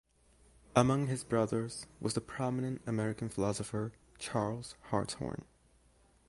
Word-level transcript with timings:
Among 0.75 1.05
his 1.05 1.23
brothers 1.23 1.85
was 1.99 2.15
the 2.15 2.21
prominent 2.21 2.81
American 2.87 3.29
philosopher 3.29 3.91
Charles 4.17 4.73
Hartshorne. 4.89 5.45